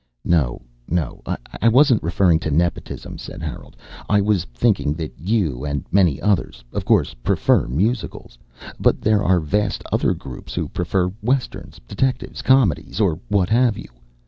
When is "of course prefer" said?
6.73-7.67